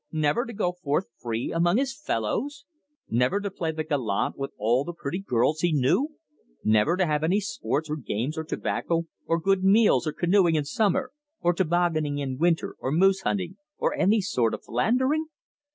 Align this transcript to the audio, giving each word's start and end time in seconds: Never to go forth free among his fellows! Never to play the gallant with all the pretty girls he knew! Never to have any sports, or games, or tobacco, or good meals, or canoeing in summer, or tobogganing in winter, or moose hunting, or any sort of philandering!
Never 0.11 0.47
to 0.47 0.53
go 0.53 0.71
forth 0.71 1.05
free 1.21 1.51
among 1.51 1.77
his 1.77 1.95
fellows! 1.95 2.65
Never 3.07 3.39
to 3.39 3.51
play 3.51 3.71
the 3.71 3.83
gallant 3.83 4.35
with 4.35 4.49
all 4.57 4.83
the 4.83 4.95
pretty 4.95 5.19
girls 5.19 5.59
he 5.61 5.71
knew! 5.71 6.15
Never 6.63 6.97
to 6.97 7.05
have 7.05 7.23
any 7.23 7.39
sports, 7.39 7.87
or 7.87 7.97
games, 7.97 8.35
or 8.35 8.43
tobacco, 8.43 9.05
or 9.27 9.39
good 9.39 9.63
meals, 9.63 10.07
or 10.07 10.11
canoeing 10.13 10.55
in 10.55 10.65
summer, 10.65 11.11
or 11.39 11.53
tobogganing 11.53 12.17
in 12.17 12.39
winter, 12.39 12.75
or 12.79 12.91
moose 12.91 13.21
hunting, 13.21 13.57
or 13.77 13.93
any 13.93 14.21
sort 14.21 14.55
of 14.55 14.63
philandering! 14.63 15.27